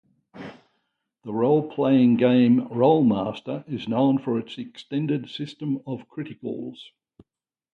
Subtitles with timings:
[0.33, 6.79] The roleplaying game "Rolemaster" is known for its extended system of criticals.